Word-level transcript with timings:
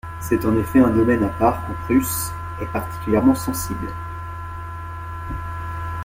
C'est 0.19 0.45
en 0.45 0.57
effet 0.57 0.79
un 0.79 0.89
domaine 0.89 1.23
à 1.23 1.27
part 1.29 1.63
en 1.69 1.75
Prusse 1.85 2.31
est 2.59 2.71
particulièrement 2.73 3.35
sensible. 3.35 3.87